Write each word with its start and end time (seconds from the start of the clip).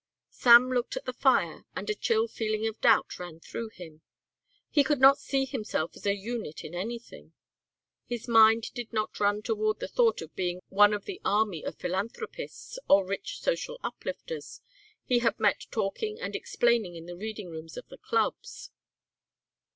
Sam 0.31 0.71
looked 0.71 0.97
at 0.97 1.05
the 1.05 1.13
fire 1.13 1.63
and 1.75 1.87
a 1.87 1.93
chill 1.93 2.27
feeling 2.27 2.65
of 2.65 2.81
doubt 2.81 3.19
ran 3.19 3.39
through 3.39 3.69
him. 3.69 4.01
He 4.71 4.83
could 4.83 4.99
not 4.99 5.19
see 5.19 5.45
himself 5.45 5.91
as 5.95 6.07
a 6.07 6.15
unit 6.15 6.63
in 6.63 6.73
anything. 6.73 7.33
His 8.07 8.27
mind 8.27 8.73
did 8.73 8.91
not 8.91 9.19
run 9.19 9.37
out 9.37 9.43
toward 9.43 9.79
the 9.79 9.87
thought 9.87 10.23
of 10.23 10.35
being 10.35 10.63
one 10.69 10.95
of 10.95 11.05
the 11.05 11.21
army 11.23 11.63
of 11.63 11.77
philanthropists 11.77 12.79
or 12.89 13.05
rich 13.05 13.39
social 13.41 13.79
uplifters 13.83 14.61
he 15.05 15.19
had 15.19 15.39
met 15.39 15.67
talking 15.69 16.19
and 16.19 16.35
explaining 16.35 16.95
in 16.95 17.05
the 17.05 17.15
reading 17.15 17.51
rooms 17.51 17.77
of 17.77 17.87
clubs. 18.01 18.71